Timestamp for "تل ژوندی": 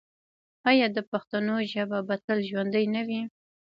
2.25-2.85